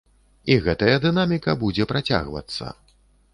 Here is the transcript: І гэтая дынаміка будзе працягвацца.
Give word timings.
І 0.53 0.55
гэтая 0.67 0.95
дынаміка 1.03 1.55
будзе 1.65 1.87
працягвацца. 1.93 2.73